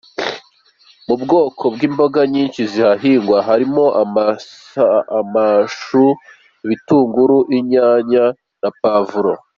Mu 1.07 1.15
bwoko 1.21 1.63
bw’imboga 1.73 2.21
nyinshi 2.33 2.61
zihahingwa 2.71 3.37
harimo 3.47 3.85
amashu, 5.19 6.05
ibitunguru, 6.63 7.37
inyanya 7.57 8.25
na 8.63 8.69
Puwavuro. 8.77 9.33